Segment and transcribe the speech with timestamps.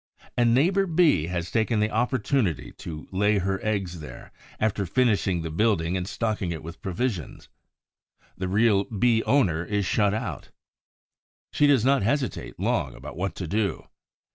[0.35, 5.51] A neighbor Bee has taken the opportunity to lay her eggs there, after finishing the
[5.51, 7.49] building and stocking it with provisions.
[8.35, 10.49] The real Bee owner is shut out.
[11.53, 13.89] She does not hesitate long about what to do.